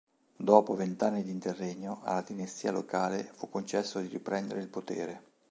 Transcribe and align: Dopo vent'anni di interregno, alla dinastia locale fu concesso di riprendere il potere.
Dopo 0.35 0.73
vent'anni 0.73 1.21
di 1.21 1.29
interregno, 1.29 1.99
alla 2.01 2.23
dinastia 2.23 2.71
locale 2.71 3.21
fu 3.35 3.47
concesso 3.49 3.99
di 3.99 4.07
riprendere 4.07 4.61
il 4.61 4.67
potere. 4.67 5.21